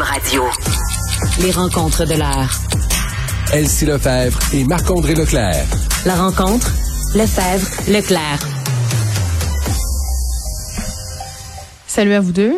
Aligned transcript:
Cube 0.00 0.06
Radio. 0.06 0.44
Les 1.40 1.50
rencontres 1.50 2.06
de 2.06 2.14
l'heure. 2.14 2.50
Elsie 3.52 3.84
Lefebvre 3.84 4.38
et 4.54 4.64
Marc-André 4.64 5.14
Leclerc. 5.14 5.66
La 6.06 6.14
rencontre, 6.14 6.70
Lefebvre, 7.14 7.66
Leclerc. 7.88 8.38
Salut 11.86 12.14
à 12.14 12.20
vous 12.20 12.32
deux. 12.32 12.54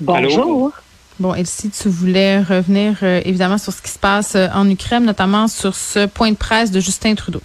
Bonjour. 0.00 0.72
Bon, 1.18 1.34
Elsie, 1.34 1.70
tu 1.70 1.88
voulais 1.88 2.40
revenir 2.40 2.98
euh, 3.02 3.20
évidemment 3.24 3.58
sur 3.58 3.72
ce 3.72 3.82
qui 3.82 3.90
se 3.90 3.98
passe 3.98 4.34
euh, 4.36 4.48
en 4.54 4.68
Ukraine, 4.68 5.04
notamment 5.04 5.48
sur 5.48 5.74
ce 5.74 6.06
point 6.06 6.30
de 6.30 6.36
presse 6.36 6.70
de 6.70 6.80
Justin 6.80 7.14
Trudeau. 7.14 7.42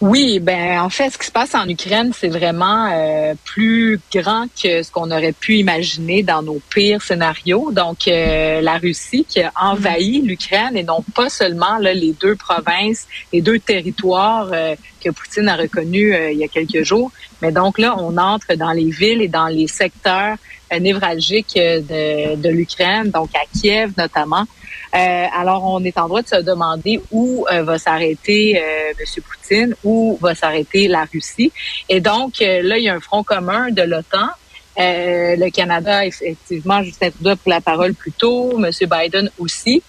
Oui, 0.00 0.40
ben 0.40 0.80
en 0.80 0.88
fait, 0.88 1.10
ce 1.10 1.18
qui 1.18 1.26
se 1.26 1.30
passe 1.30 1.54
en 1.54 1.68
Ukraine, 1.68 2.12
c'est 2.16 2.30
vraiment 2.30 2.90
euh, 2.90 3.34
plus 3.44 4.00
grand 4.14 4.46
que 4.46 4.82
ce 4.82 4.90
qu'on 4.90 5.10
aurait 5.10 5.34
pu 5.34 5.56
imaginer 5.56 6.22
dans 6.22 6.42
nos 6.42 6.58
pires 6.70 7.02
scénarios. 7.02 7.70
Donc, 7.70 8.08
euh, 8.08 8.62
la 8.62 8.78
Russie 8.78 9.26
qui 9.28 9.42
a 9.42 9.52
envahi 9.60 10.22
l'Ukraine 10.22 10.74
et 10.74 10.84
non 10.84 11.04
pas 11.14 11.28
seulement 11.28 11.76
là, 11.76 11.92
les 11.92 12.14
deux 12.14 12.34
provinces, 12.34 13.06
les 13.30 13.42
deux 13.42 13.58
territoires 13.58 14.48
euh, 14.54 14.74
que 15.04 15.10
Poutine 15.10 15.50
a 15.50 15.56
reconnus 15.56 16.14
il 16.32 16.38
y 16.38 16.44
a 16.44 16.48
quelques 16.48 16.82
jours, 16.82 17.12
mais 17.42 17.52
donc 17.52 17.78
là, 17.78 17.94
on 17.98 18.16
entre 18.16 18.54
dans 18.54 18.72
les 18.72 18.90
villes 18.90 19.20
et 19.20 19.28
dans 19.28 19.48
les 19.48 19.66
secteurs 19.66 20.36
névralgiques 20.78 21.56
de, 21.56 22.36
de 22.36 22.48
l'Ukraine, 22.48 23.10
donc 23.10 23.30
à 23.34 23.44
Kiev 23.52 23.92
notamment. 23.98 24.46
Euh, 24.94 25.26
alors, 25.38 25.64
on 25.64 25.84
est 25.84 25.96
en 25.98 26.08
droit 26.08 26.22
de 26.22 26.28
se 26.28 26.40
demander 26.42 27.00
où 27.12 27.46
euh, 27.50 27.62
va 27.62 27.78
s'arrêter 27.78 28.60
euh, 28.60 28.92
M. 28.98 29.22
Poutine, 29.22 29.74
où 29.84 30.18
va 30.20 30.34
s'arrêter 30.34 30.88
la 30.88 31.04
Russie. 31.04 31.52
Et 31.88 32.00
donc, 32.00 32.40
là, 32.40 32.76
il 32.78 32.84
y 32.84 32.88
a 32.88 32.94
un 32.94 33.00
front 33.00 33.22
commun 33.22 33.70
de 33.70 33.82
l'OTAN. 33.82 34.28
le 34.76 35.50
Canada, 35.50 36.04
effectivement, 36.04 36.82
Justin 36.82 37.10
Trudeau 37.10 37.36
pris 37.36 37.50
la 37.50 37.60
parole 37.60 37.94
plus 37.94 38.12
tôt, 38.12 38.58
M. 38.58 38.70
Biden 38.88 39.30
aussi 39.38 39.82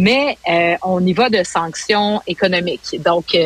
mais 0.00 0.38
on 0.84 1.04
y 1.04 1.12
va 1.12 1.28
de 1.28 1.42
sanctions 1.42 2.22
économiques, 2.24 3.00
donc 3.04 3.36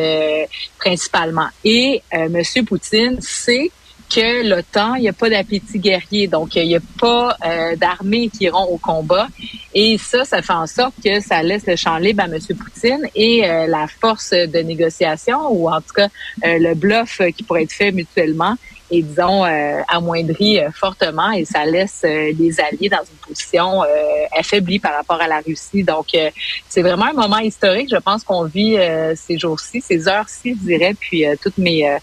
principalement. 0.77 1.47
Et 1.63 2.03
euh, 2.13 2.29
M. 2.31 2.65
Poutine 2.65 3.19
sait 3.21 3.71
que 4.13 4.47
l'OTAN, 4.47 4.95
il 4.95 5.01
n'y 5.01 5.09
a 5.09 5.13
pas 5.13 5.29
d'appétit 5.29 5.79
guerrier, 5.79 6.27
donc 6.27 6.55
il 6.55 6.67
n'y 6.67 6.75
a 6.75 6.81
pas 6.99 7.35
euh, 7.45 7.75
d'armées 7.75 8.29
qui 8.29 8.43
iront 8.45 8.65
au 8.65 8.77
combat. 8.77 9.27
Et 9.73 9.97
ça, 9.97 10.23
ça 10.23 10.41
fait 10.41 10.53
en 10.53 10.67
sorte 10.67 10.93
que 11.03 11.19
ça 11.19 11.41
laisse 11.41 11.65
le 11.65 11.75
champ 11.75 11.97
libre 11.97 12.23
à 12.23 12.25
M. 12.25 12.37
Poutine 12.55 13.07
et 13.15 13.49
euh, 13.49 13.65
la 13.65 13.87
force 13.87 14.31
de 14.31 14.59
négociation, 14.59 15.39
ou 15.51 15.67
en 15.67 15.81
tout 15.81 15.93
cas 15.95 16.09
euh, 16.45 16.59
le 16.59 16.75
bluff 16.75 17.21
qui 17.35 17.43
pourrait 17.43 17.63
être 17.63 17.71
fait 17.71 17.91
mutuellement, 17.91 18.55
et 18.93 19.01
disons 19.01 19.43
euh, 19.43 19.81
amoindri 19.87 20.59
euh, 20.59 20.69
fortement 20.71 21.31
et 21.31 21.45
ça 21.45 21.65
laisse 21.65 22.03
euh, 22.05 22.31
les 22.37 22.59
alliés 22.59 22.89
dans 22.89 22.99
une 22.99 23.17
position 23.27 23.81
affaiblie 24.37 24.79
par 24.79 24.93
rapport 24.93 25.19
à 25.19 25.27
la 25.27 25.39
Russie. 25.39 25.83
Donc 25.83 26.07
c'est 26.69 26.81
vraiment 26.81 27.05
un 27.05 27.13
moment 27.13 27.39
historique. 27.39 27.89
Je 27.89 27.97
pense 27.97 28.23
qu'on 28.23 28.43
vit 28.43 28.77
ces 29.15 29.37
jours-ci, 29.37 29.81
ces 29.81 30.07
heures-ci, 30.07 30.55
je 30.59 30.65
dirais. 30.67 30.93
Puis 30.99 31.25
toutes 31.41 31.57
mes 31.57 31.97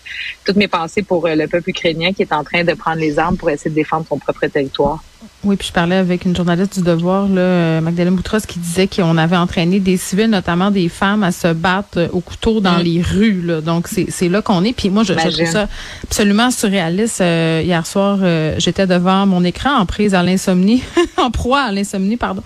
toutes 0.44 0.56
mes 0.56 0.69
pensées 0.69 1.03
pour 1.03 1.28
le 1.28 1.47
peuple 1.47 1.70
ukrainien 1.70 2.12
qui 2.12 2.22
est 2.22 2.32
en 2.32 2.44
train 2.44 2.64
de 2.64 2.75
prendre 2.75 2.98
les 2.98 3.19
armes 3.19 3.37
pour 3.37 3.50
essayer 3.50 3.70
de 3.70 3.75
défendre 3.75 4.06
son 4.09 4.19
propre 4.19 4.47
territoire. 4.47 5.03
Oui, 5.42 5.56
puis 5.56 5.69
je 5.69 5.72
parlais 5.72 5.97
avec 5.97 6.26
une 6.26 6.36
journaliste 6.36 6.78
du 6.78 6.84
Devoir, 6.84 7.26
là, 7.26 7.41
euh, 7.41 7.81
Magdalene 7.81 8.14
Boutros, 8.14 8.41
qui 8.47 8.58
disait 8.58 8.86
qu'on 8.86 9.16
avait 9.19 9.36
entraîné 9.36 9.81
des 9.81 9.97
civils, 9.97 10.28
notamment 10.28 10.70
des 10.70 10.88
femmes, 10.88 11.22
à 11.22 11.32
se 11.32 11.53
battre 11.53 11.98
euh, 11.98 12.08
au 12.12 12.20
couteau 12.20 12.60
dans 12.60 12.78
mm. 12.78 12.82
les 12.82 13.03
rues. 13.03 13.42
Là. 13.42 13.60
Donc, 13.62 13.88
c'est 13.88 14.28
là 14.28 14.41
qu'on 14.42 14.64
est. 14.64 14.72
Puis 14.75 14.88
moi, 14.91 15.03
je, 15.03 15.12
trouve 15.12 15.47
ça 15.47 15.66
absolument 16.04 16.50
surréaliste. 16.50 17.20
Euh, 17.20 17.62
hier 17.64 17.86
soir, 17.86 18.19
j'étais 18.58 18.86
devant 18.86 19.26
mon 19.26 19.44
écran 19.44 19.76
en 19.78 19.86
prise 19.86 20.14
à 20.14 20.22
l'insomnie, 20.22 20.82
en 21.16 21.31
proie 21.31 21.60
à 21.62 21.72
l'insomnie, 21.72 22.16
pardon. 22.16 22.42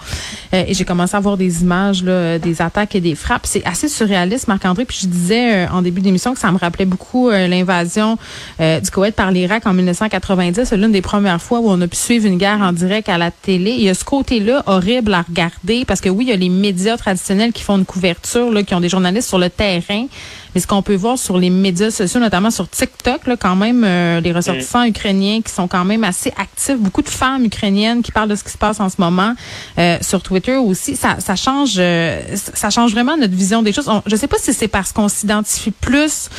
et 0.53 0.75
j'ai 0.75 0.85
commencé 0.85 1.17
à 1.17 1.21
voir 1.21 1.37
des 1.37 1.63
images 1.63 2.03
là, 2.03 2.39
des 2.39 2.61
attaques 2.63 2.95
et 2.95 3.01
des 3.01 3.15
frappes. 3.15 3.47
C'est 3.47 3.65
assez 3.65 3.89
surréaliste, 3.89 4.49
Marc-André. 4.49 4.85
Puis 4.85 4.99
je 5.03 5.07
disais 5.07 5.69
en 5.69 5.83
début 5.83 6.01
d'émission 6.01 6.33
que 6.33 6.41
ça 6.41 6.51
me 6.53 6.59
rappelait 6.59 6.85
beaucoup 6.85 7.31
l'invasion 7.31 8.19
du 8.59 8.91
Koweït 8.93 9.15
par 9.15 9.31
l'Irak 9.31 9.67
en 9.67 9.75
1990. 9.75 10.65
C'est 10.65 10.77
l'une 10.77 10.93
des 10.93 11.03
premières 11.03 11.43
fois 11.43 11.61
où 11.61 11.69
on 11.69 11.81
a 11.81 11.89
pu 11.89 11.97
suivre 11.97 12.27
une 12.27 12.39
guerre 12.39 12.63
en 12.65 12.73
direct 12.73 13.09
à 13.09 13.19
la 13.19 13.31
télé. 13.31 13.73
Il 13.73 13.83
y 13.83 13.89
a 13.89 13.95
ce 13.95 14.05
côté-là 14.05 14.63
horrible 14.67 15.15
à 15.15 15.23
regarder 15.23 15.85
parce 15.85 16.01
que 16.01 16.09
oui, 16.09 16.25
il 16.25 16.31
y 16.31 16.33
a 16.33 16.37
les 16.37 16.49
médias 16.49 16.97
traditionnels 16.97 17.53
qui 17.53 17.63
font 17.63 17.79
une 17.79 17.85
couverture, 17.85 18.51
là, 18.51 18.63
qui 18.63 18.75
ont 18.75 18.81
des 18.81 18.89
journalistes 18.89 19.29
sur 19.29 19.39
le 19.39 19.51
terrain. 19.51 20.07
Mais 20.55 20.61
ce 20.61 20.67
qu'on 20.67 20.83
peut 20.83 20.95
voir 20.95 21.19
sur 21.19 21.39
les 21.39 21.51
médias 21.51 21.91
sociaux, 21.91 22.21
notamment 22.21 22.51
sur 22.51 22.69
TikTok, 22.69 23.27
là, 23.27 23.37
quand 23.37 23.57
même, 23.57 23.85
euh, 23.85 24.21
les 24.21 24.33
ressortissants 24.33 24.85
mm. 24.85 24.89
ukrainiens 24.89 25.41
qui 25.43 25.53
sont 25.53 25.69
quand 25.69 25.85
même 25.85 26.05
assez 26.05 26.33
actifs, 26.37 26.79
beaucoup 26.79 27.03
de 27.03 27.09
femmes 27.09 27.45
ukrainiennes 27.45 28.03
qui 28.03 28.13
parlent 28.13 28.29
de 28.29 28.37
ce 28.37 28.45
qui 28.45 28.53
se 28.53 28.59
passe 28.59 28.81
en 28.81 28.89
ce 28.89 28.97
moment, 28.99 29.35
euh, 29.79 29.99
sur 30.01 30.23
Twitter 30.23 30.57
aussi, 30.57 30.97
ça, 30.97 31.17
ça 31.19 31.37
change, 31.37 31.75
euh, 31.79 32.21
ça 32.37 32.71
change 32.71 32.93
vraiment 32.93 33.17
notre 33.17 33.35
vision 33.35 33.63
des 33.63 33.73
choses. 33.73 33.89
Je 34.07 34.15
je 34.15 34.21
sais 34.21 34.29
pas 34.29 34.39
si 34.39 34.55
c'est 34.55 34.69
parce 34.69 34.93
qu'on 34.93 35.09
s'identifie 35.09 35.73
plus, 35.73 36.31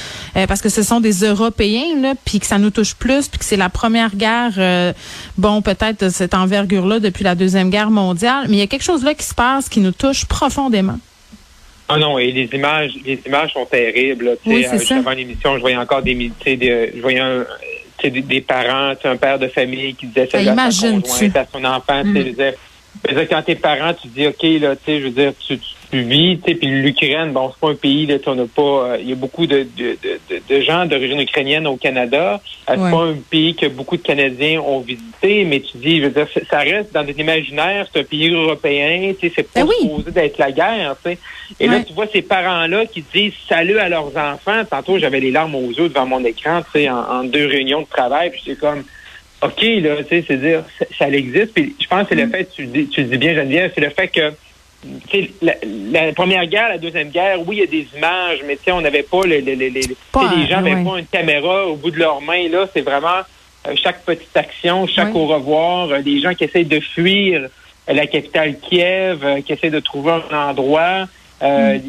parce 0.48 0.62
que 0.62 0.70
ce 0.70 0.82
sont 0.82 1.02
des 1.02 1.26
Européens, 1.26 2.00
là, 2.02 2.14
puis 2.24 2.40
que 2.40 2.46
ça 2.46 2.58
nous 2.58 2.70
touche 2.70 2.96
plus, 2.96 3.28
puis 3.28 3.38
que 3.38 3.44
c'est 3.44 3.58
la 3.58 3.68
première 3.68 4.16
guerre, 4.16 4.94
bon, 5.38 5.62
peut-être 5.62 6.06
de 6.06 6.10
cette 6.10 6.34
envergure-là 6.34 7.02
depuis 7.02 7.26
la 7.26 7.36
deuxième 7.36 7.70
guerre 7.70 7.92
mondiale, 7.92 8.46
mais 8.48 8.56
il 8.56 8.60
y 8.60 8.64
a 8.64 8.68
quelque 8.68 8.86
chose 8.86 9.04
là 9.04 9.14
qui 9.14 9.26
se 9.26 9.34
passe 9.34 9.68
qui 9.68 9.82
nous 9.82 9.92
touche 9.92 10.24
profondément. 10.24 10.98
Ah 11.88 11.98
non, 11.98 12.18
et 12.18 12.32
les 12.32 12.50
images, 12.54 12.94
les 13.06 13.20
images 13.26 13.54
sont 13.54 13.66
terribles. 13.66 14.38
Oui, 14.46 14.66
c'est 14.78 14.94
Avant 14.96 15.12
l'émission, 15.12 15.56
je 15.56 15.62
voyais 15.62 15.78
encore 15.78 16.02
des, 16.02 16.16
des 16.16 16.92
je 16.96 17.02
voyais 17.02 17.20
un, 17.20 17.46
des, 18.04 18.22
des 18.22 18.42
parents, 18.42 18.94
un 19.04 19.18
père 19.18 19.40
de 19.40 19.48
famille 19.48 19.94
qui 19.96 20.08
disait 20.08 20.28
ça 20.28 20.40
à 20.40 20.72
son 20.72 21.00
à 21.36 21.46
son 21.52 21.64
enfant, 21.64 22.04
mm. 22.04 22.24
disait, 22.24 22.56
quand 23.30 23.42
t'es 23.44 23.56
parent, 23.56 23.94
tu 23.94 24.08
dis 24.08 24.28
ok 24.28 24.44
là, 24.62 24.76
tu 24.76 24.82
sais, 24.86 25.00
je 25.00 25.06
veux 25.06 25.12
dire, 25.12 25.34
tu, 25.40 25.58
tu 25.58 25.75
vis, 25.92 26.40
tu 26.40 26.52
sais, 26.52 26.58
puis 26.58 26.68
l'Ukraine, 26.68 27.32
bon, 27.32 27.52
c'est 27.52 27.60
pas 27.60 27.70
un 27.70 27.76
pays 27.76 28.06
là, 28.06 28.16
on 28.28 28.36
n'a 28.36 28.46
pas, 28.46 28.62
euh, 28.62 28.98
il 29.02 29.10
y 29.10 29.12
a 29.12 29.16
beaucoup 29.16 29.46
de, 29.46 29.68
de, 29.78 29.98
de, 30.30 30.42
de 30.50 30.62
gens 30.62 30.86
d'origine 30.86 31.20
ukrainienne 31.20 31.68
au 31.68 31.78
Canada. 31.78 32.42
Euh, 32.70 32.76
c'est 32.76 32.76
pas 32.76 33.04
un 33.04 33.16
pays 33.30 33.56
que 33.56 33.68
beaucoup 33.68 33.98
de 33.98 34.02
Canadiens 34.02 34.62
ont 34.62 34.80
visité, 34.80 35.46
mais 35.46 35.60
tu 35.60 35.78
dis, 35.78 36.00
je 36.00 36.06
veux 36.06 36.12
dire, 36.12 36.28
ça 36.50 36.60
reste 36.60 36.94
dans 36.94 37.04
des 37.04 37.14
imaginaires, 37.14 37.88
c'est 37.92 38.02
un 38.02 38.04
pays 38.04 38.30
européen, 38.30 39.14
tu 39.20 39.28
sais, 39.28 39.34
c'est 39.36 39.52
pas 39.52 39.64
ben 39.64 39.72
supposé 39.82 40.12
d'être 40.12 40.38
la 40.38 40.52
guerre, 40.52 40.96
tu 41.04 41.12
sais. 41.12 41.18
Et 41.60 41.68
là, 41.68 41.80
tu 41.82 41.94
vois 41.94 42.08
ces 42.08 42.22
parents-là 42.22 42.86
qui 42.88 43.04
disent 43.14 43.34
salut 43.48 43.78
à 43.78 43.88
leurs 43.88 44.18
enfants. 44.18 44.64
Tantôt, 44.70 44.98
j'avais 44.98 45.20
les 45.20 45.32
larmes 45.32 45.56
aux 45.56 45.70
yeux 45.70 45.90
devant 45.90 46.06
mon 46.06 46.24
écran, 46.24 46.62
tu 46.64 46.80
sais, 46.80 46.90
en, 46.90 47.24
deux 47.24 47.48
réunions 47.48 47.82
de 47.82 47.88
travail, 47.88 48.32
puis 48.32 48.42
c'est 48.46 48.60
comme 48.60 48.84
OK, 49.42 49.62
là, 49.62 49.98
tu 49.98 50.10
sais, 50.10 50.26
c'est 50.28 50.38
dire, 50.38 50.64
ça, 50.80 50.86
ça 50.98 51.10
existe. 51.10 51.54
Puis 51.54 51.76
je 51.80 51.88
pense 51.88 52.04
que 52.04 52.10
c'est 52.10 52.16
le 52.16 52.28
mm. 52.28 52.32
fait, 52.32 52.50
tu, 52.56 52.66
dis, 52.66 52.88
tu 52.88 53.04
dis 53.04 53.18
bien, 53.18 53.36
Geneviève, 53.36 53.72
c'est 53.76 53.82
le 53.82 53.90
fait 53.90 54.08
que 54.08 54.32
la, 55.42 55.54
la, 55.92 56.14
première 56.14 56.46
guerre, 56.46 56.70
la 56.70 56.78
deuxième 56.78 57.10
guerre, 57.10 57.40
oui, 57.46 57.58
il 57.58 57.60
y 57.60 57.64
a 57.64 57.84
des 57.84 57.88
images, 57.98 58.40
mais 58.46 58.58
on 58.72 58.82
n'avait 58.82 59.04
pas 59.04 59.22
les, 59.26 59.42
les, 59.42 59.82
gens 60.48 60.62
n'avaient 60.62 60.84
pas 60.84 61.00
une 61.00 61.08
caméra 61.08 61.68
au 61.68 61.76
bout 61.76 61.92
de 61.92 62.00
leurs 62.00 62.22
mains. 62.22 62.48
Là, 62.50 62.68
c'est 62.74 62.82
vraiment 62.82 63.22
euh, 63.68 63.74
chaque 63.76 64.04
petite 64.04 64.36
action, 64.36 64.88
chaque 64.88 65.16
au 65.16 65.26
revoir, 65.26 65.90
euh, 65.90 66.02
des 66.02 66.20
gens 66.20 66.34
qui 66.34 66.44
essayent 66.44 66.66
de 66.66 66.80
fuir 66.80 67.42
euh, 67.90 67.94
la 67.94 68.08
capitale 68.08 68.60
Kiev, 68.60 69.44
qui 69.44 69.54
essaient 69.54 69.70
de 69.70 69.80
trouver 69.80 70.14
un 70.32 70.50
endroit. 70.50 71.06
Mm. 71.42 71.80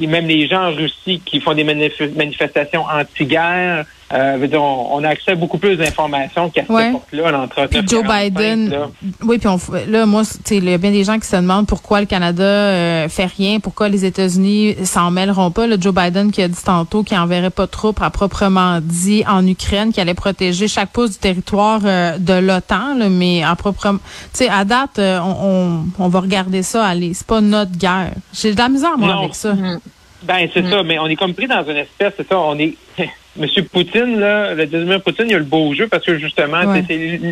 Et 0.00 0.06
même 0.06 0.26
les 0.26 0.46
gens 0.46 0.68
en 0.68 0.72
Russie 0.72 1.20
qui 1.24 1.40
font 1.40 1.54
des 1.54 1.64
manifestations 1.64 2.84
anti-guerre. 2.84 3.84
Euh, 4.14 4.46
dire, 4.46 4.62
on, 4.62 5.04
a 5.04 5.08
accès 5.08 5.32
à 5.32 5.34
beaucoup 5.34 5.58
plus 5.58 5.76
d'informations 5.76 6.48
qu'à 6.48 6.62
cette 6.62 6.70
époque-là, 6.70 7.30
l'entretien. 7.30 7.80
Puis 7.80 7.88
Joe 7.88 8.02
Biden, 8.02 8.74
oui, 9.22 9.38
puis 9.38 9.48
on, 9.48 9.58
là, 9.86 10.06
moi, 10.06 10.22
il 10.50 10.64
y 10.64 10.72
a 10.72 10.78
bien 10.78 10.90
des 10.90 11.04
gens 11.04 11.18
qui 11.18 11.26
se 11.26 11.36
demandent 11.36 11.66
pourquoi 11.66 12.00
le 12.00 12.06
Canada 12.06 12.42
euh, 12.42 13.08
fait 13.10 13.26
rien, 13.26 13.60
pourquoi 13.60 13.90
les 13.90 14.06
États-Unis 14.06 14.76
s'en 14.84 15.10
mêleront 15.10 15.50
pas. 15.50 15.66
Le 15.66 15.78
Joe 15.78 15.94
Biden 15.94 16.32
qui 16.32 16.42
a 16.42 16.48
dit 16.48 16.62
tantôt 16.64 17.02
qu'il 17.02 17.18
enverrait 17.18 17.50
pas 17.50 17.66
de 17.66 17.70
troupes 17.70 18.00
à 18.00 18.08
proprement 18.08 18.78
dit 18.80 19.24
en 19.28 19.46
Ukraine, 19.46 19.92
qu'il 19.92 20.00
allait 20.00 20.14
protéger 20.14 20.68
chaque 20.68 20.90
pouce 20.90 21.10
du 21.10 21.18
territoire 21.18 21.80
euh, 21.84 22.16
de 22.16 22.34
l'OTAN, 22.34 23.10
mais 23.10 23.42
à 23.42 23.56
proprement, 23.56 23.98
tu 24.32 24.44
sais, 24.44 24.48
à 24.48 24.64
date, 24.64 24.98
euh, 24.98 25.20
on, 25.20 25.84
on, 25.98 26.08
va 26.08 26.20
regarder 26.20 26.62
ça 26.62 26.86
aller. 26.86 27.12
C'est 27.12 27.26
pas 27.26 27.42
notre 27.42 27.76
guerre. 27.76 28.12
J'ai 28.32 28.54
de 28.54 28.58
la 28.58 28.70
misère 28.70 28.96
moi 28.96 29.18
avec 29.18 29.34
ça. 29.34 29.52
Mm. 29.52 29.80
Ben 30.22 30.48
c'est 30.52 30.62
mm. 30.62 30.70
ça, 30.70 30.82
mais 30.82 30.98
on 30.98 31.06
est 31.06 31.16
comme 31.16 31.34
pris 31.34 31.46
dans 31.46 31.62
une 31.64 31.76
espèce, 31.76 32.14
c'est 32.16 32.28
ça, 32.28 32.38
on 32.38 32.58
est 32.58 32.74
Monsieur 33.38 33.62
Poutine, 33.62 34.18
là, 34.18 34.54
Vladimir 34.54 35.00
Poutine, 35.00 35.26
il 35.28 35.34
a 35.34 35.38
le 35.38 35.44
beau 35.44 35.72
jeu 35.74 35.86
parce 35.86 36.04
que 36.04 36.18
justement, 36.18 36.62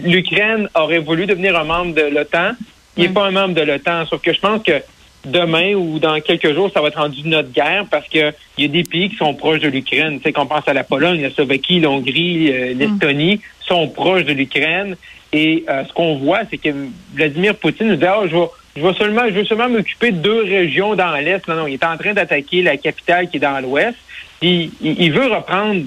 l'Ukraine 0.05 0.69
aurait 0.75 1.01
voulu 1.01 1.27
devenir 1.27 1.59
un 1.59 1.65
membre 1.65 1.95
de 1.95 2.03
l'OTAN. 2.03 2.53
Il 2.97 3.05
n'est 3.05 3.09
pas 3.11 3.27
un 3.27 3.33
membre 3.33 3.55
de 3.55 3.63
l'OTAN. 3.63 4.07
Sauf 4.07 4.23
que 4.23 4.33
je 4.33 4.41
pense 4.41 4.63
que 4.63 4.81
demain 5.25 5.75
ou 5.75 5.99
dans 5.99 6.21
quelques 6.21 6.55
jours, 6.55 6.71
ça 6.73 6.81
va 6.81 6.89
être 6.89 7.01
rendu 7.01 7.21
notre 7.25 7.53
guerre 7.53 7.87
parce 7.91 8.09
que 8.09 8.33
il 8.57 8.63
y 8.63 8.65
a 8.65 8.69
des 8.69 8.85
pays 8.85 9.11
qui 9.11 9.17
sont 9.17 9.35
proches 9.35 9.61
de 9.61 9.69
l'Ukraine. 9.69 10.19
Tu 10.19 10.25
sais, 10.25 10.33
qu'on 10.33 10.47
pense 10.47 10.67
à 10.69 10.73
la 10.73 10.85
Pologne, 10.85 11.21
la 11.23 11.31
Slovaquie, 11.31 11.81
l'Hongrie, 11.81 12.53
euh, 12.53 12.75
mm. 12.75 12.79
l'Estonie, 12.79 13.41
sont 13.67 13.89
proches 13.89 14.25
de 14.25 14.33
l'Ukraine. 14.33 14.97
Et 15.33 15.65
euh, 15.69 15.85
ce 15.87 15.93
qu'on 15.93 16.17
voit, 16.17 16.43
c'est 16.49 16.59
que 16.59 16.71
Vladimir 17.15 17.57
Poutine 17.57 17.89
nous 17.89 17.97
dit, 17.97 18.07
ah, 18.07 18.23
je 18.27 18.37
vais, 18.37 18.47
je 18.77 18.83
vais 18.83 18.95
seulement, 18.95 19.23
je 19.29 19.35
veux 19.35 19.45
seulement 19.45 19.69
m'occuper 19.69 20.13
de 20.13 20.19
deux 20.19 20.43
régions 20.43 20.95
dans 20.95 21.13
l'Est. 21.13 21.49
Non, 21.49 21.57
non, 21.57 21.67
il 21.67 21.75
est 21.75 21.85
en 21.85 21.97
train 21.97 22.13
d'attaquer 22.13 22.63
la 22.63 22.77
capitale 22.77 23.29
qui 23.29 23.39
est 23.39 23.41
dans 23.41 23.61
l'Ouest. 23.61 23.97
Il, 24.43 24.71
il, 24.83 25.13
veut 25.13 25.27
reprendre 25.27 25.83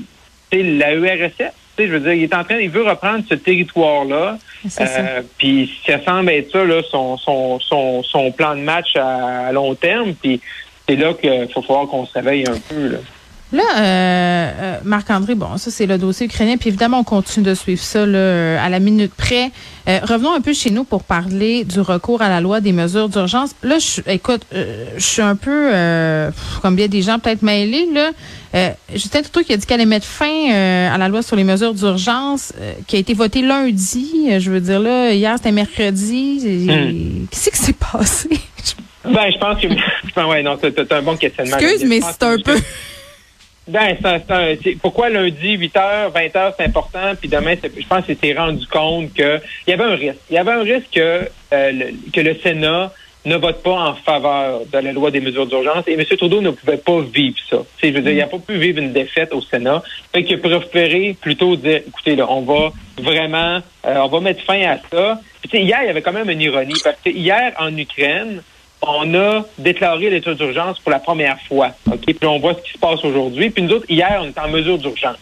la 0.52 0.94
URSS 0.96 1.54
je 1.88 1.92
veux 1.92 2.00
dire, 2.00 2.14
il 2.14 2.24
est 2.24 2.34
en 2.34 2.44
train, 2.44 2.58
il 2.58 2.70
veut 2.70 2.84
reprendre 2.84 3.24
ce 3.28 3.36
territoire-là. 3.36 4.38
Euh, 4.80 5.22
puis 5.38 5.72
ça 5.86 6.04
semble 6.04 6.32
être 6.32 6.52
ça, 6.52 6.64
là, 6.66 6.82
son, 6.90 7.18
son, 7.18 7.60
son, 7.60 8.04
son 8.04 8.32
plan 8.32 8.56
de 8.56 8.62
match 8.62 8.96
à, 8.96 9.52
long 9.52 9.76
terme. 9.76 10.14
Puis 10.14 10.42
c'est 10.88 10.96
là 10.96 11.14
qu'il 11.14 11.48
faut 11.54 11.62
falloir 11.62 11.88
qu'on 11.88 12.06
se 12.06 12.14
réveille 12.14 12.46
un 12.48 12.60
peu. 12.70 12.88
Là. 12.90 12.98
Là, 13.52 13.64
euh, 13.64 13.82
euh, 13.82 14.78
Marc-André, 14.84 15.34
bon, 15.34 15.58
ça 15.58 15.72
c'est 15.72 15.88
le 15.88 15.98
dossier 15.98 16.28
ukrainien, 16.28 16.58
puis 16.58 16.70
évidemment 16.70 17.00
on 17.00 17.04
continue 17.04 17.44
de 17.44 17.56
suivre 17.56 17.82
ça 17.82 18.06
là, 18.06 18.64
à 18.64 18.70
la 18.70 18.80
minute 18.80 19.12
près. 19.16 19.50
Euh, 19.88 20.00
revenons 20.04 20.34
un 20.34 20.42
peu 20.42 20.54
chez 20.54 20.70
nous 20.70 20.84
pour 20.84 21.04
parler 21.04 21.64
du 21.64 21.82
recours 21.82 22.22
à 22.22 22.30
la 22.30 22.42
loi 22.42 22.62
des 22.62 22.74
mesures 22.74 23.10
d'urgence. 23.10 23.56
Là, 23.64 23.80
je, 23.80 24.02
écoute, 24.06 24.44
je 24.52 25.04
suis 25.04 25.24
un 25.24 25.36
peu, 25.36 25.72
comme 26.62 26.76
bien 26.76 26.88
des 26.88 27.02
gens 27.02 27.18
peut-être 27.18 27.42
mêlés 27.42 27.88
là. 27.92 28.12
Justin 28.94 29.24
Trudeau 29.24 29.44
qui 29.44 29.54
a 29.54 29.58
dit 29.58 29.66
qu'elle 29.66 29.82
allait 29.82 29.90
mettre 29.90 30.06
fin 30.06 30.52
à 30.94 30.98
la 31.00 31.08
loi 31.08 31.24
sur 31.24 31.36
les 31.36 31.44
mesures 31.44 31.74
d'urgence, 31.74 32.54
qui 32.86 32.98
a 32.98 33.00
été 33.00 33.16
votée 33.16 33.42
lundi. 33.42 34.28
je 34.38 34.52
veux 34.52 34.62
dire 34.62 34.80
là, 34.80 35.12
hier 35.12 35.34
c'était 35.38 35.52
mercredi. 35.52 36.68
Hmm. 36.68 37.26
Qu'est-ce 37.32 37.50
qui 37.50 37.58
s'est 37.58 37.74
passé? 37.92 38.30
ben, 39.06 39.32
je 39.32 39.38
pense 39.40 39.60
que, 39.60 40.28
ouais, 40.30 40.44
non, 40.44 40.56
c'est 40.62 40.92
un 40.94 41.02
bon 41.02 41.16
questionnement. 41.16 41.58
Excuse, 41.58 41.84
mais 41.88 42.00
c'est 42.02 42.24
un 42.24 42.38
peu. 42.38 42.56
Ben, 43.70 43.96
c'est 44.64 44.78
pourquoi 44.82 45.10
lundi, 45.10 45.58
8h, 45.58 46.12
20h, 46.12 46.54
c'est 46.58 46.66
important, 46.66 47.14
puis 47.20 47.30
demain, 47.30 47.56
je 47.64 47.88
pense 47.88 48.06
que 48.06 48.16
s'est 48.16 48.34
rendu 48.34 48.66
compte 48.66 49.14
qu'il 49.14 49.42
y 49.68 49.74
avait 49.74 49.84
un 49.84 49.96
risque. 49.96 50.18
Il 50.30 50.36
y 50.36 50.40
avait 50.40 50.52
un 50.52 50.64
risque 50.64 50.90
que, 50.92 51.30
euh, 51.54 51.72
le, 51.72 52.12
que 52.12 52.22
le 52.22 52.36
Sénat 52.36 52.92
ne 53.26 53.36
vote 53.36 53.62
pas 53.62 53.90
en 53.90 53.94
faveur 53.94 54.62
de 54.66 54.78
la 54.78 54.92
loi 54.92 55.12
des 55.12 55.20
mesures 55.20 55.46
d'urgence 55.46 55.84
et 55.88 55.94
M. 55.94 56.04
Trudeau 56.18 56.42
ne 56.42 56.52
pouvait 56.52 56.78
pas 56.78 57.02
vivre 57.02 57.38
ça. 57.50 57.58
je 57.84 57.90
veux 57.90 58.02
dire, 58.02 58.12
il 58.12 58.18
n'a 58.18 58.28
pas 58.28 58.40
pu 58.40 58.58
vivre 58.58 58.80
une 58.80 58.94
défaite 58.94 59.34
au 59.34 59.42
Sénat. 59.42 59.84
Fait 60.14 60.24
qu'il 60.24 60.38
a 60.38 60.40
préféré 60.40 61.16
plutôt 61.20 61.56
dire, 61.56 61.82
écoutez, 61.88 62.16
là, 62.16 62.26
on 62.30 62.42
va 62.42 62.72
vraiment, 62.98 63.62
euh, 63.86 63.98
on 63.98 64.08
va 64.08 64.20
mettre 64.22 64.44
fin 64.44 64.62
à 64.62 64.78
ça. 64.90 65.20
Puis, 65.48 65.62
hier, 65.62 65.80
il 65.84 65.88
y 65.88 65.90
avait 65.90 66.02
quand 66.02 66.14
même 66.14 66.30
une 66.30 66.42
ironie 66.42 66.80
parce 66.84 66.98
que 67.04 67.10
hier, 67.10 67.54
en 67.60 67.76
Ukraine, 67.78 68.42
on 68.82 69.14
a 69.14 69.46
déclaré 69.58 70.10
l'état 70.10 70.34
d'urgence 70.34 70.80
pour 70.80 70.92
la 70.92 71.00
première 71.00 71.40
fois. 71.42 71.72
OK? 71.92 72.06
Puis 72.06 72.28
on 72.28 72.40
voit 72.40 72.54
ce 72.54 72.62
qui 72.62 72.72
se 72.74 72.78
passe 72.78 73.04
aujourd'hui. 73.04 73.50
Puis 73.50 73.64
nous 73.64 73.74
autres, 73.74 73.86
hier, 73.90 74.22
on 74.22 74.28
est 74.28 74.40
en 74.40 74.50
mesure 74.50 74.78
d'urgence. 74.78 75.18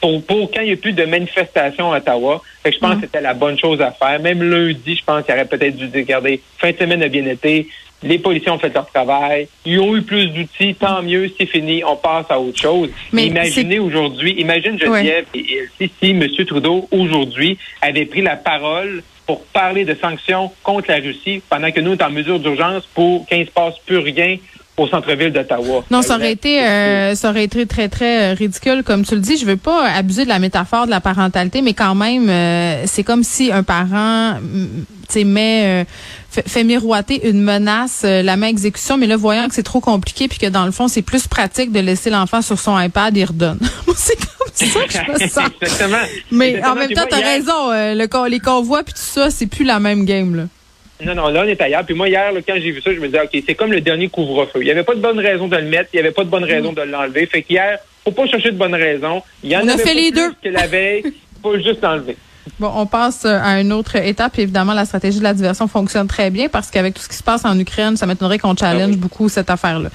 Pour, 0.00 0.22
pour 0.22 0.50
quand 0.50 0.60
il 0.60 0.66
n'y 0.66 0.72
a 0.72 0.76
plus 0.76 0.92
de 0.92 1.04
manifestations 1.04 1.92
à 1.92 1.98
Ottawa, 1.98 2.42
fait 2.62 2.70
que 2.70 2.76
je 2.76 2.80
pense 2.80 2.96
mm. 2.96 3.00
que 3.00 3.06
c'était 3.06 3.20
la 3.20 3.34
bonne 3.34 3.58
chose 3.58 3.80
à 3.80 3.92
faire. 3.92 4.20
Même 4.20 4.42
lundi, 4.42 4.96
je 4.96 5.04
pense 5.04 5.24
qu'il 5.24 5.34
aurait 5.34 5.44
peut-être 5.44 5.76
dû 5.76 5.88
dire, 5.88 6.00
regardez, 6.00 6.40
fin 6.58 6.70
de 6.70 6.76
semaine 6.76 7.02
a 7.02 7.08
bien 7.08 7.26
été, 7.26 7.68
les 8.02 8.18
policiers 8.18 8.50
ont 8.50 8.58
fait 8.58 8.72
leur 8.72 8.86
travail, 8.86 9.48
ils 9.64 9.80
ont 9.80 9.96
eu 9.96 10.02
plus 10.02 10.28
d'outils, 10.28 10.74
tant 10.74 11.02
mieux, 11.02 11.30
c'est 11.36 11.46
fini, 11.46 11.82
on 11.84 11.96
passe 11.96 12.26
à 12.30 12.38
autre 12.38 12.58
chose. 12.58 12.90
Mais 13.12 13.26
imaginez 13.26 13.78
aujourd'hui, 13.78 14.34
imagine 14.38 14.78
Geneviève 14.78 15.26
et, 15.34 15.68
si, 15.78 15.90
si 16.00 16.10
M. 16.10 16.26
Trudeau 16.46 16.88
aujourd'hui 16.92 17.58
avait 17.82 18.06
pris 18.06 18.22
la 18.22 18.36
parole 18.36 19.02
pour 19.28 19.44
parler 19.44 19.84
de 19.84 19.94
sanctions 19.94 20.50
contre 20.62 20.88
la 20.88 20.96
Russie 20.96 21.42
pendant 21.50 21.70
que 21.70 21.80
nous, 21.80 21.96
sommes 21.96 22.08
en 22.08 22.10
mesure 22.10 22.40
d'urgence 22.40 22.86
pour 22.86 23.26
qu'il 23.26 23.40
ne 23.40 23.44
se 23.44 23.50
passe 23.50 23.78
plus 23.84 23.98
rien 23.98 24.38
au 24.78 24.88
centre-ville 24.88 25.32
d'Ottawa. 25.32 25.84
Non, 25.90 26.02
ça 26.02 26.16
aurait 26.16 26.32
été 26.32 26.62
euh, 26.64 27.14
ça 27.14 27.30
aurait 27.30 27.44
été 27.44 27.66
très 27.66 27.88
très 27.88 28.32
euh, 28.32 28.34
ridicule 28.34 28.82
comme 28.84 29.04
tu 29.04 29.14
le 29.14 29.20
dis. 29.20 29.36
Je 29.36 29.46
veux 29.46 29.56
pas 29.56 29.88
abuser 29.90 30.24
de 30.24 30.28
la 30.28 30.38
métaphore 30.38 30.86
de 30.86 30.90
la 30.90 31.00
parentalité, 31.00 31.62
mais 31.62 31.74
quand 31.74 31.94
même, 31.94 32.28
euh, 32.28 32.82
c'est 32.86 33.04
comme 33.04 33.24
si 33.24 33.52
un 33.52 33.62
parent, 33.62 34.38
tu 35.10 35.24
met 35.24 35.86
fait, 36.30 36.64
miroiter 36.64 37.28
une 37.28 37.42
menace, 37.42 38.02
la 38.04 38.36
main 38.36 38.48
exécution, 38.48 38.96
mais 38.96 39.06
là 39.06 39.16
voyant 39.16 39.48
que 39.48 39.54
c'est 39.54 39.62
trop 39.62 39.80
compliqué 39.80 40.28
puis 40.28 40.38
que 40.38 40.46
dans 40.46 40.66
le 40.66 40.72
fond 40.72 40.88
c'est 40.88 41.02
plus 41.02 41.26
pratique 41.26 41.72
de 41.72 41.80
laisser 41.80 42.10
l'enfant 42.10 42.42
sur 42.42 42.58
son 42.58 42.78
iPad, 42.78 43.16
il 43.16 43.24
redonne. 43.24 43.58
c'est 43.96 44.16
comme 44.16 44.48
ça 44.54 44.80
que 44.84 44.92
je 44.92 45.12
me 45.12 45.28
sens. 45.28 45.50
Exactement. 45.62 46.02
Mais 46.30 46.62
en 46.64 46.74
même 46.74 46.90
temps, 46.90 47.06
tu 47.08 47.14
as 47.14 47.26
raison. 47.26 47.70
le, 47.70 48.28
les 48.28 48.40
convois 48.40 48.82
puis 48.82 48.94
tout 48.94 49.00
ça, 49.00 49.30
c'est 49.30 49.46
plus 49.46 49.64
la 49.64 49.80
même 49.80 50.04
game 50.04 50.34
là. 50.34 50.44
Non, 51.04 51.14
non, 51.14 51.28
là, 51.28 51.42
on 51.44 51.48
est 51.48 51.60
ailleurs. 51.60 51.84
Puis 51.84 51.94
moi, 51.94 52.08
hier, 52.08 52.32
quand 52.46 52.54
j'ai 52.56 52.70
vu 52.70 52.80
ça, 52.80 52.92
je 52.92 52.98
me 52.98 53.06
disais, 53.06 53.22
OK, 53.22 53.42
c'est 53.46 53.54
comme 53.54 53.72
le 53.72 53.80
dernier 53.80 54.08
couvre-feu. 54.08 54.60
Il 54.60 54.64
n'y 54.64 54.70
avait 54.70 54.82
pas 54.82 54.94
de 54.94 55.00
bonne 55.00 55.18
raison 55.20 55.46
de 55.46 55.56
le 55.56 55.64
mettre, 55.64 55.90
il 55.92 55.96
n'y 55.96 56.00
avait 56.00 56.14
pas 56.14 56.24
de 56.24 56.30
bonne 56.30 56.44
raison 56.44 56.72
de 56.72 56.82
l'enlever. 56.82 57.26
Fait 57.26 57.42
qu'hier, 57.42 57.78
faut 58.04 58.10
pas 58.10 58.26
chercher 58.26 58.50
de 58.50 58.56
bonne 58.56 58.74
raison. 58.74 59.22
Il 59.42 59.50
y 59.50 59.56
en 59.56 59.60
on 59.60 59.68
avait 59.68 59.82
a 59.82 59.86
fait 59.86 59.94
les 59.94 60.10
deux. 60.10 60.32
que 60.42 60.48
la 60.48 60.66
veille, 60.66 61.04
faut 61.42 61.56
juste 61.56 61.82
l'enlever. 61.82 62.16
Bon, 62.58 62.72
on 62.74 62.86
passe 62.86 63.24
euh, 63.24 63.38
à 63.40 63.60
une 63.60 63.72
autre 63.72 63.96
étape. 63.96 64.38
Évidemment, 64.38 64.72
la 64.72 64.84
stratégie 64.84 65.18
de 65.18 65.22
la 65.22 65.34
diversion 65.34 65.68
fonctionne 65.68 66.08
très 66.08 66.30
bien 66.30 66.48
parce 66.48 66.70
qu'avec 66.70 66.94
tout 66.94 67.02
ce 67.02 67.08
qui 67.08 67.16
se 67.16 67.22
passe 67.22 67.44
en 67.44 67.56
Ukraine, 67.58 67.96
ça 67.96 68.06
m'étonnerait 68.06 68.38
qu'on 68.38 68.56
challenge 68.56 68.94
ah 68.94 68.98
beaucoup 68.98 69.28
cette 69.28 69.50
affaire-là. 69.50 69.90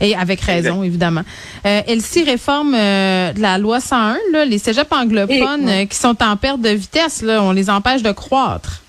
Et 0.00 0.16
avec 0.16 0.40
raison, 0.40 0.82
évidemment. 0.82 1.22
Euh, 1.66 1.82
Elsie 1.86 2.24
réforme 2.24 2.74
euh, 2.74 3.32
la 3.36 3.58
loi 3.58 3.80
101, 3.80 4.16
là, 4.32 4.44
les 4.44 4.58
cégeps 4.58 4.90
anglophones 4.90 5.68
euh, 5.68 5.84
qui 5.84 5.96
sont 5.96 6.20
en 6.22 6.36
perte 6.36 6.60
de 6.60 6.70
vitesse, 6.70 7.22
là, 7.22 7.42
on 7.42 7.52
les 7.52 7.70
empêche 7.70 8.02
de 8.02 8.12
croître. 8.12 8.82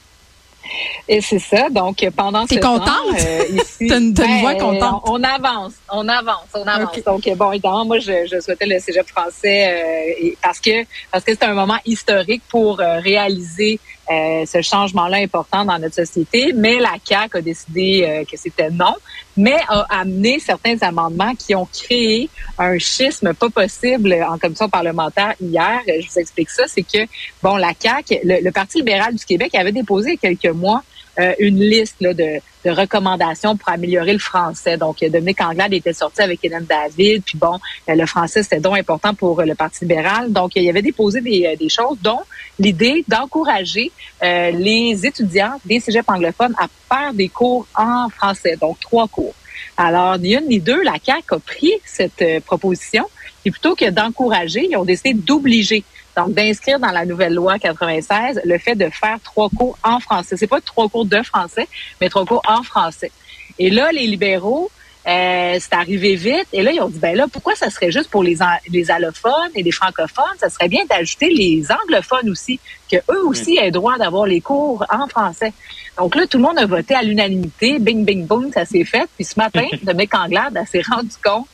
Et 1.08 1.22
c'est 1.22 1.40
ça. 1.40 1.70
Donc, 1.70 2.08
pendant 2.16 2.46
ce 2.46 2.56
temps, 2.56 2.80
euh, 2.80 3.44
ici, 3.50 3.88
une, 3.88 4.14
ben, 4.14 4.58
contente. 4.60 5.04
On, 5.06 5.24
avance, 5.24 5.74
on 5.92 6.08
avance, 6.08 6.46
on 6.54 6.68
avance. 6.68 6.98
Donc, 7.06 7.30
bon, 7.36 7.52
évidemment, 7.52 7.86
moi, 7.86 8.00
je, 8.00 8.28
je 8.32 8.40
souhaitais 8.40 8.66
le 8.66 8.80
cégep 8.80 9.08
français 9.08 10.14
euh, 10.22 10.30
parce 10.42 10.60
que 10.60 10.86
parce 11.12 11.24
que 11.24 11.34
c'est 11.34 11.44
un 11.44 11.54
moment 11.54 11.80
historique 11.86 12.44
pour 12.50 12.80
euh, 12.80 13.00
réaliser 13.00 13.80
euh, 14.12 14.46
ce 14.46 14.62
changement-là 14.62 15.18
important 15.18 15.66
dans 15.66 15.78
notre 15.78 15.96
société. 15.96 16.52
Mais 16.54 16.80
la 16.80 16.96
CAQ 17.04 17.38
a 17.38 17.42
décidé 17.42 18.04
euh, 18.04 18.24
que 18.26 18.38
c'était 18.38 18.70
non, 18.70 18.96
mais 19.38 19.58
a 19.68 19.86
amené 19.90 20.40
certains 20.40 20.78
amendements 20.82 21.36
qui 21.36 21.54
ont 21.54 21.68
créé 21.72 22.30
un 22.58 22.78
schisme 22.80 23.34
pas 23.34 23.50
possible 23.50 24.16
en 24.28 24.38
commission 24.38 24.68
parlementaire 24.68 25.36
hier. 25.40 25.82
Je 25.88 26.08
vous 26.08 26.20
explique 26.20 26.50
ça, 26.50 26.64
c'est 26.68 26.84
que, 26.84 27.06
bon, 27.44 27.56
la 27.56 27.74
CAQ, 27.80 28.20
le, 28.24 28.50
Parti 28.52 28.80
libéral 28.80 29.14
du 29.16 29.24
Québec 29.24 29.54
avait 29.56 29.72
déposé 29.72 30.18
quelques 30.18 30.48
mois 30.48 30.84
euh, 31.20 31.34
une 31.40 31.60
liste 31.60 31.98
là, 32.00 32.14
de, 32.14 32.40
recommandations 32.66 33.58
pour 33.58 33.70
améliorer 33.70 34.14
le 34.14 34.20
français. 34.20 34.78
Donc, 34.78 35.04
Dominique 35.04 35.42
Anglade 35.42 35.74
était 35.74 35.94
sorti 35.94 36.22
avec 36.22 36.40
Hélène 36.44 36.66
David, 36.66 37.24
puis 37.24 37.38
bon, 37.38 37.58
euh, 37.90 37.96
le 37.96 38.06
français, 38.06 38.44
c'était 38.44 38.60
donc 38.60 38.78
important 38.78 39.14
pour 39.14 39.40
euh, 39.40 39.46
le 39.46 39.56
Parti 39.56 39.86
libéral. 39.86 40.32
Donc, 40.32 40.52
il 40.56 40.64
y 40.64 40.70
avait 40.70 40.82
déposé 40.82 41.22
des, 41.22 41.56
des 41.58 41.70
choses, 41.70 41.98
dont 42.02 42.20
l'idée 42.60 43.04
d'encourager 43.08 43.92
les 44.22 45.06
étudiants 45.06 45.60
des 45.64 45.80
cégeps 45.80 46.08
anglophones 46.10 46.54
à 46.58 46.68
faire 46.94 47.14
des 47.14 47.30
cours 47.30 47.66
en 47.76 48.10
français, 48.10 48.58
donc 48.60 48.80
trois 48.80 49.08
cours. 49.08 49.34
Alors, 49.78 50.18
ni 50.20 50.36
une 50.36 50.48
ni 50.48 50.60
deux, 50.60 50.84
la 50.84 50.96
CAQ 51.02 51.36
a 51.36 51.40
pris 51.40 51.72
cette 51.86 52.24
proposition 52.46 53.06
et 53.46 53.52
plutôt 53.52 53.76
que 53.76 53.90
d'encourager, 53.90 54.68
ils 54.70 54.76
ont 54.76 54.84
décidé 54.84 55.14
d'obliger 55.14 55.84
donc, 56.20 56.34
d'inscrire 56.34 56.80
dans 56.80 56.92
la 56.92 57.06
nouvelle 57.06 57.34
loi 57.34 57.58
96 57.60 58.42
le 58.44 58.58
fait 58.58 58.76
de 58.76 58.90
faire 58.90 59.20
trois 59.24 59.50
cours 59.50 59.78
en 59.84 60.02
français. 60.02 60.36
C'est 60.38 60.48
pas 60.48 60.60
trois 60.60 60.90
cours 60.90 61.06
de 61.06 61.22
français, 61.22 61.68
mais 62.02 62.10
trois 62.10 62.26
cours 62.26 62.42
en 62.46 62.62
français. 62.62 63.12
Et 63.58 63.70
là, 63.70 63.92
les 63.94 64.06
libéraux, 64.06 64.70
euh, 65.08 65.58
c'est 65.60 65.74
arrivé 65.74 66.16
vite. 66.16 66.48
Et 66.52 66.62
là, 66.62 66.74
ils 66.74 66.82
ont 66.82 66.90
dit, 66.90 67.00
ben 67.00 67.16
là, 67.16 67.28
pourquoi 67.32 67.56
ça 67.56 67.70
serait 67.70 67.92
juste 67.92 68.10
pour 68.10 68.22
les, 68.22 68.38
les 68.70 68.92
allophones 68.92 69.52
et 69.56 69.64
les 69.64 69.72
francophones? 69.72 70.26
Ça 70.40 70.50
serait 70.50 70.68
bien 70.68 70.84
d'ajouter 70.90 71.30
les 71.30 71.64
anglophones 71.72 72.30
aussi, 72.30 72.60
que 72.92 72.98
eux 72.98 73.26
aussi 73.26 73.58
aient 73.58 73.72
droit 73.72 73.98
d'avoir 73.98 74.26
les 74.26 74.42
cours 74.42 74.86
en 74.90 75.08
français. 75.08 75.54
Donc 75.98 76.16
là, 76.16 76.28
tout 76.28 76.38
le 76.38 76.44
monde 76.44 76.60
a 76.60 76.66
voté 76.66 76.96
à 76.96 77.02
l'unanimité. 77.02 77.80
Bing, 77.80 78.04
bing, 78.04 78.26
boom, 78.26 78.52
ça 78.52 78.66
s'est 78.66 78.84
fait. 78.84 79.08
Puis 79.16 79.24
ce 79.24 79.40
matin, 79.40 79.66
Dominique 79.84 80.16
Anglade 80.16 80.60
s'est 80.70 80.84
rendu 80.90 81.16
compte 81.24 81.48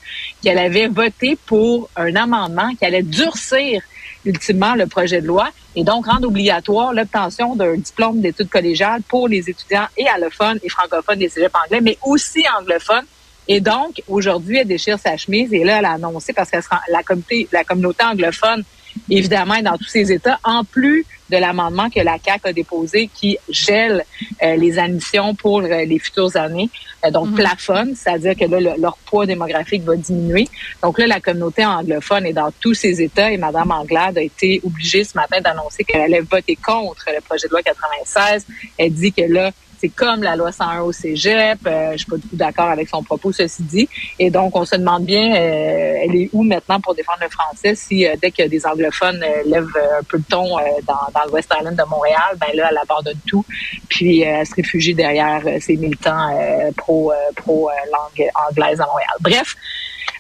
qu'elle 0.46 0.60
avait 0.60 0.88
voté 0.88 1.40
pour 1.48 1.90
un 1.96 2.16
amendement 2.16 2.70
qui 2.78 2.86
allait 2.86 3.02
durcir 3.02 3.82
ultimement 4.26 4.76
le 4.76 4.86
projet 4.86 5.20
de 5.20 5.26
loi 5.26 5.50
et 5.76 5.84
donc 5.84 6.06
rendre 6.06 6.28
obligatoire 6.28 6.94
l'obtention 6.94 7.56
d'un 7.56 7.78
diplôme 7.78 8.22
d'études 8.22 8.50
collégiales 8.50 9.02
pour 9.02 9.28
les 9.28 9.50
étudiants 9.50 9.88
et 9.98 10.08
allophones 10.08 10.60
et 10.62 10.70
francophones 10.70 11.18
des 11.18 11.30
cégeps 11.30 11.56
anglais, 11.66 11.82
mais 11.82 11.98
aussi 12.04 12.44
anglophones. 12.60 13.06
Et 13.48 13.60
donc, 13.60 14.04
aujourd'hui, 14.08 14.58
elle 14.58 14.68
déchire 14.68 15.00
sa 15.00 15.18
chemise 15.18 15.52
et 15.52 15.64
là, 15.64 15.80
elle 15.80 15.86
a 15.86 15.94
annoncé, 15.94 16.32
parce 16.32 16.52
que 16.52 16.58
la 16.92 17.02
communauté, 17.02 17.48
la 17.52 17.64
communauté 17.64 18.04
anglophone, 18.04 18.64
évidemment, 19.10 19.56
est 19.56 19.64
dans 19.64 19.78
tous 19.78 19.86
ces 19.86 20.12
États, 20.12 20.40
en 20.44 20.64
plus 20.64 21.06
de 21.30 21.38
l'amendement 21.38 21.90
que 21.90 22.00
la 22.00 22.20
CAC 22.20 22.46
a 22.46 22.54
déposé 22.54 23.10
qui 23.14 23.38
gèle 23.50 24.04
euh, 24.44 24.56
les 24.56 24.78
admissions 24.78 25.34
pour 25.36 25.60
euh, 25.62 25.86
les 25.86 26.00
futures 26.00 26.36
années, 26.36 26.70
euh, 27.06 27.12
donc 27.12 27.30
mhm. 27.30 27.36
plafonne, 27.36 27.96
c'est-à-dire 27.96 28.36
que 28.36 28.46
là, 28.46 28.76
leur 28.78 28.98
poids 28.98 29.26
démographique 29.26 29.84
va 29.84 29.96
diminuer. 29.96 30.48
Donc 30.84 31.00
là, 31.00 31.08
la 31.08 31.20
communauté 31.20 31.66
anglophone 31.66 32.26
est 32.26 32.34
dans 32.34 32.52
tous 32.60 32.74
ces 32.74 33.02
États 33.02 33.32
et 33.32 33.38
Mme 33.38 33.72
Anglade 33.72 34.18
a 34.18 34.22
été 34.22 34.62
obligée 34.64 35.04
ce 35.04 35.18
matin 35.18 35.42
d'annoncer 35.42 35.84
qu'elle 35.84 36.02
allait 36.02 36.22
voter 36.22 36.56
contre 36.56 37.06
le 37.14 37.22
projet 37.22 37.48
de 37.48 37.52
loi 37.52 37.62
96. 37.64 38.46
Elle 38.78 38.94
dit 38.94 39.12
que 39.12 39.24
là, 39.24 39.52
c'est 39.86 39.90
comme 39.90 40.24
la 40.24 40.36
loi 40.36 40.52
101 40.52 40.82
au 40.82 40.92
cégep. 40.92 41.60
Euh, 41.68 41.92
je 41.92 41.98
suis 41.98 42.06
pas 42.08 42.18
du 42.18 42.28
tout 42.28 42.36
d'accord 42.36 42.70
avec 42.70 42.90
son 42.90 43.04
propos, 43.04 43.32
ceci 43.32 43.62
dit. 43.62 43.88
Et 44.18 44.32
donc, 44.32 44.56
on 44.56 44.66
se 44.66 44.76
demande 44.76 45.06
bien, 45.06 45.36
euh, 45.36 46.04
elle 46.04 46.16
est 46.16 46.30
où 46.34 46.42
maintenant 46.42 46.80
pour 46.80 46.96
défendre 46.96 47.20
le 47.22 47.30
français 47.30 47.76
si 47.76 48.08
euh, 48.08 48.16
dès 48.20 48.32
que 48.32 48.48
des 48.48 48.66
anglophones 48.66 49.24
lèvent 49.46 49.78
un 50.00 50.04
peu 50.04 50.18
le 50.18 50.24
ton 50.24 50.58
dans, 50.88 51.06
dans 51.14 51.26
le 51.28 51.32
West 51.32 51.54
Island 51.56 51.76
de 51.76 51.84
Montréal, 51.88 52.36
ben 52.38 52.48
là, 52.56 52.70
elle 52.72 52.78
abandonne 52.78 53.20
tout. 53.28 53.46
Puis, 53.88 54.22
elle 54.22 54.46
se 54.48 54.56
réfugie 54.56 54.96
derrière 54.96 55.44
ses 55.60 55.78
militants 55.78 56.30
pro, 56.76 57.14
pro 57.36 57.70
langue 57.92 58.30
anglaise 58.50 58.82
à 58.82 58.86
Montréal. 58.88 59.16
Bref. 59.20 59.56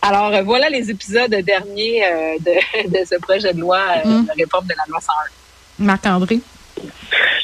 Alors, 0.01 0.43
voilà 0.43 0.69
les 0.69 0.91
épisodes 0.91 1.31
derniers 1.31 2.03
de, 2.39 2.89
de, 3.00 3.05
ce 3.05 3.15
projet 3.19 3.53
de 3.53 3.60
loi 3.60 3.79
mm. 4.05 4.25
de 4.25 4.31
réforme 4.38 4.67
de 4.67 4.75
la 4.77 4.84
loi 4.88 5.00
101. 5.01 5.13
Marc-André? 5.84 6.39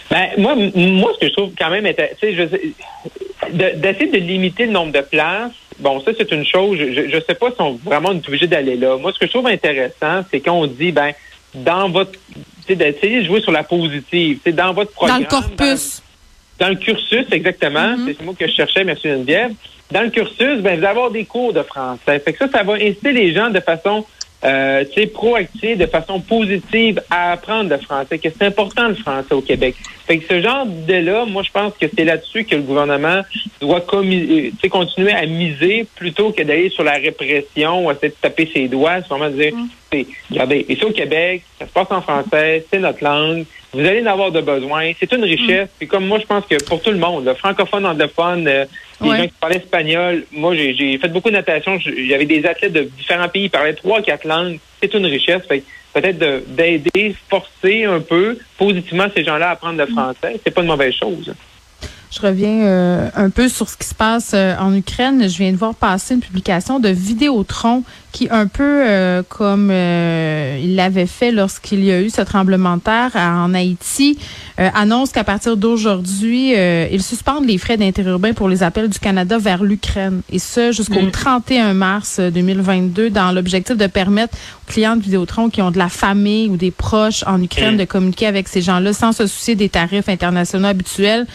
Ben, 0.09 0.29
moi, 0.37 0.55
moi, 0.55 1.11
ce 1.15 1.19
que 1.19 1.27
je 1.27 1.33
trouve 1.33 1.51
quand 1.57 1.69
même, 1.69 1.83
d'essayer 1.83 2.35
de, 2.35 4.11
de 4.11 4.17
limiter 4.17 4.65
le 4.65 4.71
nombre 4.71 4.91
de 4.91 5.01
places, 5.01 5.53
bon, 5.79 6.01
ça, 6.01 6.11
c'est 6.17 6.31
une 6.31 6.45
chose. 6.45 6.77
Je 6.77 7.15
ne 7.15 7.21
sais 7.21 7.35
pas 7.35 7.49
si 7.49 7.59
on 7.59 7.79
vraiment 7.83 8.09
obligé 8.09 8.47
d'aller 8.47 8.75
là. 8.75 8.97
Moi, 8.97 9.11
ce 9.13 9.19
que 9.19 9.25
je 9.25 9.31
trouve 9.31 9.47
intéressant, 9.47 10.23
c'est 10.29 10.41
quand 10.41 10.53
on 10.53 10.67
dit, 10.67 10.91
ben, 10.91 11.11
dans 11.53 11.89
votre, 11.89 12.19
d'essayer 12.67 13.21
de 13.21 13.25
jouer 13.25 13.41
sur 13.41 13.51
la 13.51 13.63
positive, 13.63 14.39
c'est 14.43 14.53
dans 14.53 14.73
votre 14.73 14.91
programme. 14.91 15.23
Dans 15.23 15.37
le 15.37 15.43
corpus. 15.43 16.01
Dans, 16.59 16.69
le 16.69 16.75
cursus, 16.75 17.25
exactement. 17.31 17.79
Mm-hmm. 17.79 18.05
C'est 18.05 18.17
ce 18.19 18.23
mot 18.23 18.33
que 18.33 18.47
je 18.47 18.53
cherchais, 18.53 18.83
merci 18.83 19.07
Geneviève. 19.07 19.53
Dans 19.91 20.01
le 20.01 20.09
cursus, 20.09 20.59
ben, 20.59 20.77
vous 20.77 20.85
allez 20.85 20.85
avoir 20.85 21.11
des 21.11 21.25
cours 21.25 21.53
de 21.53 21.63
français. 21.63 22.19
Fait 22.19 22.33
que 22.33 22.37
ça, 22.37 22.47
ça 22.49 22.63
va 22.63 22.73
inciter 22.73 23.11
les 23.11 23.33
gens 23.33 23.49
de 23.49 23.59
façon 23.59 24.05
euh, 24.43 24.83
proactive, 25.13 25.77
de 25.77 25.85
façon 25.85 26.19
positive 26.19 27.01
à 27.09 27.33
apprendre 27.33 27.69
le 27.69 27.77
français, 27.77 28.17
que 28.17 28.29
c'est 28.29 28.45
important 28.45 28.87
le 28.87 28.95
français 28.95 29.33
au 29.33 29.41
Québec. 29.41 29.75
Fait 30.11 30.17
que 30.17 30.27
ce 30.27 30.41
genre 30.41 30.65
de 30.65 30.93
là, 30.95 31.23
moi 31.23 31.41
je 31.41 31.51
pense 31.51 31.71
que 31.79 31.85
c'est 31.87 32.03
là-dessus 32.03 32.43
que 32.43 32.55
le 32.55 32.63
gouvernement 32.63 33.21
doit 33.61 33.81
euh, 33.93 34.49
continuer 34.69 35.13
à 35.13 35.25
miser 35.25 35.87
plutôt 35.95 36.33
que 36.33 36.43
d'aller 36.43 36.69
sur 36.69 36.83
la 36.83 36.95
répression 36.95 37.85
ou 37.85 37.91
essayer 37.91 38.09
de 38.09 38.15
taper 38.21 38.51
ses 38.53 38.67
doigts, 38.67 38.97
c'est 38.97 39.07
vraiment 39.07 39.29
dire, 39.29 39.53
mm. 39.55 40.03
regardez, 40.29 40.65
ici 40.67 40.83
au 40.83 40.91
Québec, 40.91 41.43
ça 41.57 41.65
se 41.65 41.71
passe 41.71 41.87
en 41.91 42.01
français, 42.01 42.65
c'est 42.69 42.79
notre 42.79 43.01
langue, 43.01 43.45
vous 43.71 43.79
allez 43.79 44.01
en 44.01 44.07
avoir 44.07 44.31
de 44.31 44.41
besoin. 44.41 44.91
C'est 44.99 45.13
une 45.13 45.23
richesse. 45.23 45.69
C'est 45.79 45.87
comme 45.87 46.05
moi, 46.05 46.19
je 46.19 46.25
pense 46.25 46.45
que 46.45 46.61
pour 46.65 46.81
tout 46.81 46.91
le 46.91 46.97
monde, 46.97 47.23
le 47.23 47.33
francophone, 47.33 47.85
anglophone, 47.85 48.45
euh, 48.49 48.65
les 49.01 49.09
gens 49.09 49.27
qui 49.27 49.33
parlent 49.39 49.55
espagnol, 49.55 50.25
moi, 50.33 50.53
j'ai 50.55 50.97
fait 50.97 51.07
beaucoup 51.07 51.29
de 51.29 51.35
natation. 51.35 51.79
J'avais 51.79 52.25
des 52.25 52.45
athlètes 52.45 52.73
de 52.73 52.81
différents 52.81 53.29
pays 53.29 53.43
qui 53.43 53.49
parlaient 53.49 53.73
trois, 53.73 54.01
quatre 54.01 54.25
langues. 54.25 54.59
C'est 54.81 54.93
une 54.93 55.05
richesse. 55.05 55.43
Peut-être 55.93 56.45
d'aider, 56.47 57.15
forcer 57.29 57.85
un 57.85 57.99
peu 57.99 58.37
positivement 58.57 59.07
ces 59.15 59.23
gens-là 59.23 59.49
à 59.49 59.51
apprendre 59.51 59.77
le 59.77 59.85
français, 59.87 60.39
c'est 60.43 60.51
pas 60.51 60.61
une 60.61 60.67
mauvaise 60.67 60.93
chose. 60.93 61.33
Je 62.11 62.19
reviens 62.19 62.63
euh, 62.63 63.09
un 63.15 63.29
peu 63.29 63.47
sur 63.47 63.69
ce 63.69 63.77
qui 63.77 63.87
se 63.87 63.95
passe 63.95 64.33
euh, 64.33 64.53
en 64.57 64.75
Ukraine. 64.75 65.29
Je 65.29 65.37
viens 65.37 65.51
de 65.51 65.57
voir 65.57 65.73
passer 65.73 66.13
une 66.13 66.19
publication 66.19 66.79
de 66.79 66.89
Vidéotron 66.89 67.83
qui, 68.11 68.27
un 68.29 68.47
peu 68.47 68.83
euh, 68.87 69.23
comme 69.27 69.71
il 69.71 70.75
l'avait 70.75 71.05
fait 71.05 71.31
lorsqu'il 71.31 71.83
y 71.83 71.91
a 71.91 72.01
eu 72.01 72.09
ce 72.09 72.21
tremblement 72.21 72.77
de 72.77 72.81
terre 72.81 73.11
en 73.15 73.53
Haïti, 73.53 74.17
annonce 74.57 75.11
qu'à 75.11 75.23
partir 75.23 75.57
d'aujourd'hui, 75.57 76.53
ils 76.53 77.01
suspendent 77.01 77.45
les 77.45 77.57
frais 77.57 77.77
d'interurbain 77.77 78.33
pour 78.33 78.49
les 78.49 78.63
appels 78.63 78.89
du 78.89 78.99
Canada 78.99 79.37
vers 79.37 79.63
l'Ukraine. 79.63 80.21
Et 80.31 80.39
ce, 80.39 80.71
jusqu'au 80.71 81.01
31 81.11 81.73
mm. 81.73 81.77
mars 81.77 82.19
2022, 82.19 83.09
dans 83.09 83.31
l'objectif 83.31 83.75
de 83.75 83.87
permettre 83.87 84.37
aux 84.67 84.71
clients 84.71 84.95
de 84.95 85.01
Vidéotron 85.01 85.49
qui 85.49 85.61
ont 85.61 85.71
de 85.71 85.77
la 85.77 85.89
famille 85.89 86.47
ou 86.49 86.57
des 86.57 86.71
proches 86.71 87.23
en 87.25 87.41
Ukraine 87.41 87.75
mm. 87.75 87.79
de 87.79 87.85
communiquer 87.85 88.27
avec 88.27 88.47
ces 88.47 88.61
gens-là 88.61 88.93
sans 88.93 89.11
se 89.13 89.25
soucier 89.25 89.55
des 89.55 89.69
tarifs 89.69 90.09
internationaux 90.09 90.67
habituels 90.67 91.25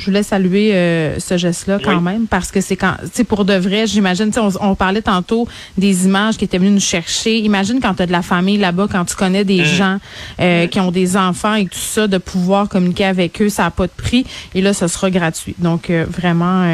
je 0.00 0.06
voulais 0.06 0.22
saluer 0.22 0.74
euh, 0.74 1.18
ce 1.18 1.36
geste-là 1.36 1.78
quand 1.82 2.00
même 2.00 2.26
parce 2.26 2.50
que 2.50 2.60
c'est 2.60 2.76
quand, 2.76 2.94
pour 3.28 3.44
de 3.44 3.54
vrai, 3.54 3.86
j'imagine, 3.86 4.30
on, 4.36 4.50
on 4.60 4.74
parlait 4.74 5.02
tantôt 5.02 5.46
des 5.76 5.89
images 5.92 6.36
qui 6.36 6.44
étaient 6.44 6.58
venues 6.58 6.70
nous 6.70 6.80
chercher. 6.80 7.38
Imagine 7.38 7.80
quand 7.80 7.94
tu 7.94 8.02
as 8.02 8.06
de 8.06 8.12
la 8.12 8.22
famille 8.22 8.58
là-bas, 8.58 8.86
quand 8.90 9.04
tu 9.04 9.14
connais 9.16 9.44
des 9.44 9.62
mm. 9.62 9.64
gens 9.64 9.98
euh, 10.40 10.66
qui 10.66 10.80
ont 10.80 10.90
des 10.90 11.16
enfants 11.16 11.54
et 11.54 11.66
tout 11.66 11.78
ça, 11.78 12.06
de 12.06 12.18
pouvoir 12.18 12.68
communiquer 12.68 13.04
avec 13.04 13.40
eux, 13.42 13.48
ça 13.48 13.64
n'a 13.64 13.70
pas 13.70 13.86
de 13.86 13.92
prix. 13.92 14.24
Et 14.54 14.60
là, 14.60 14.72
ce 14.72 14.88
sera 14.88 15.10
gratuit. 15.10 15.54
Donc, 15.58 15.90
euh, 15.90 16.04
vraiment, 16.08 16.64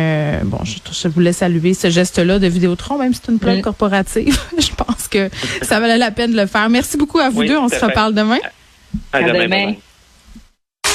bon, 0.45 0.59
je, 0.65 1.09
voulais 1.09 1.33
saluer 1.33 1.75
ce 1.75 1.91
geste-là 1.91 2.39
de 2.39 2.47
Vidéotron, 2.47 2.99
même 2.99 3.15
si 3.15 3.21
c'est 3.25 3.33
une 3.33 3.39
plaque 3.39 3.63
corporative. 3.63 4.39
je 4.59 4.75
pense 4.75 5.09
que 5.09 5.31
ça 5.63 5.81
valait 5.81 5.99
la 5.99 6.11
peine 6.11 6.33
de 6.33 6.37
le 6.37 6.47
faire. 6.47 6.69
Merci 6.69 6.97
beaucoup 6.97 7.19
à 7.19 7.31
vous 7.31 7.45
deux. 7.45 7.57
On 7.57 7.69
se 7.69 7.83
reparle 7.85 8.15
demain. 8.15 8.39
À, 9.13 9.23
demain. 9.23 9.75